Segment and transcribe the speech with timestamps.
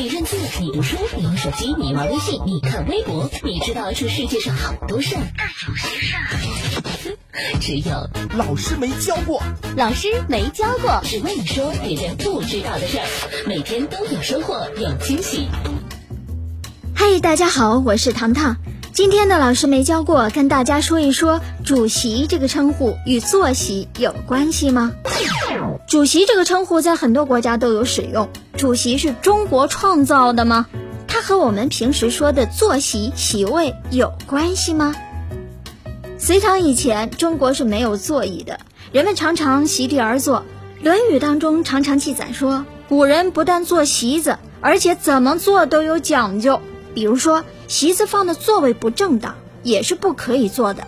[0.00, 9.42] 你认字，你读书，你玩手机，你玩微信，你看微博，你知道这世界上好多事儿，但有些事儿，只有老师没教过。
[9.76, 13.04] 老师没教过，只为你说别人不知道的事儿，
[13.46, 15.48] 每天都有收获，有惊喜。
[16.94, 18.56] 嗨，大家好，我是糖糖。
[18.94, 24.92] 今天的老师没教过，跟大家说一说主席这个称呼与坐席有关系吗？
[25.86, 28.28] 主席这个称呼在很多国家都有使用。
[28.56, 30.66] 主席是中国创造的吗？
[31.08, 34.94] 它和我们平时说的坐席、席位有关系吗？
[36.18, 38.60] 隋唐以前，中国是没有座椅的，
[38.92, 40.38] 人们常常席地而坐。
[40.84, 46.60] 《论语》当中常常记载说，古人不但坐席子，而且怎么坐都有讲究。
[46.94, 50.84] 比如说，席子放的座位不正当，也是不可以坐的。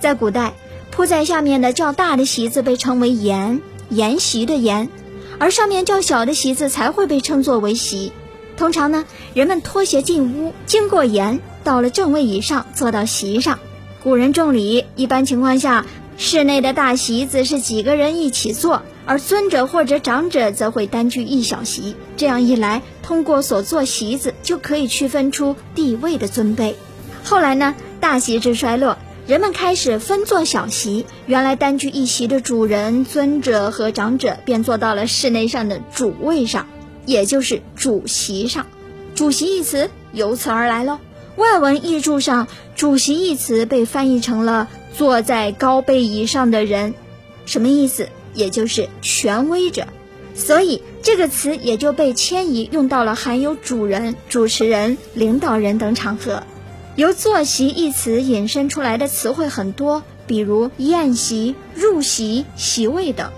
[0.00, 0.54] 在古代，
[0.94, 4.88] 铺在下面的较大的席子被称为筵，筵席的筵，
[5.40, 8.12] 而上面较小的席子才会被称作为席。
[8.56, 9.04] 通常呢，
[9.34, 13.58] 人们脱鞋进屋，经过筵，到了正位以上，坐到席上。
[14.04, 15.84] 古人重礼，一般情况下，
[16.16, 18.82] 室内的大席子是几个人一起坐。
[19.04, 26.74] 而尊者或者长者则会单居一小席，这样一来，通过所坐席子就可以区分出地位的尊卑。
[27.24, 28.96] 后来呢，大席之衰落，
[29.26, 36.66] 人们开始分坐小席，原来单居一席的主人、尊者和长者便坐到了室内上的主位上，
[37.06, 38.66] 也就是主席上。
[39.14, 40.98] 主席一词由此而来喽。
[41.36, 46.92] 外文译注上，主席一词被翻译成了坐在高背椅上的人，
[47.46, 48.10] 什么意思？
[48.34, 49.86] 也就是权威者，
[50.34, 56.42] 所以这个词也就被迁移用到了含有主人、主持人、领导人等场合。
[56.96, 63.30] 由“坐席”一词引申出来的词汇很多，比如宴席、入席、席位等。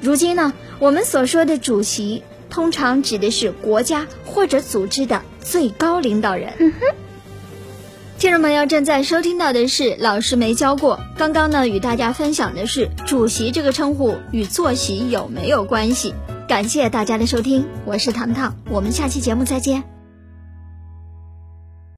[0.00, 6.72] 如今呢，我们所说的主席，通常指的是国家或者组织的最高领导人。
[8.18, 10.98] 听众朋友正在收听到的是老师没教过。
[11.16, 16.14] 刚刚呢，与大家分享的是主席这个称呼与坐席有没有关系？
[16.48, 19.97] 感谢大家的收听，我是糖糖，我们下期节目再见。